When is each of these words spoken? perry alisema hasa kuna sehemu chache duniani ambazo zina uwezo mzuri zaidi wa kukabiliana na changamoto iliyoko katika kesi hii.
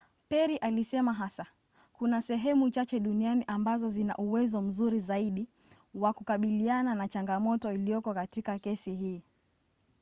perry 0.29 0.57
alisema 0.57 1.13
hasa 1.13 1.45
kuna 1.93 2.21
sehemu 2.21 2.69
chache 2.69 2.99
duniani 2.99 3.43
ambazo 3.47 3.87
zina 3.89 4.17
uwezo 4.17 4.61
mzuri 4.61 4.99
zaidi 4.99 5.47
wa 5.93 6.13
kukabiliana 6.13 6.95
na 6.95 7.07
changamoto 7.07 7.71
iliyoko 7.71 8.13
katika 8.13 8.59
kesi 8.59 8.95
hii. 8.95 9.23